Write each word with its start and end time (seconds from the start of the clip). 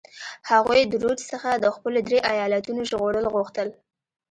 هغوی 0.51 0.81
د 0.85 0.93
رودز 1.03 1.23
څخه 1.33 1.49
د 1.55 1.65
خپلو 1.75 1.99
درې 2.07 2.19
ایالتونو 2.31 2.81
ژغورل 2.89 3.25
غوښتل. 3.33 3.67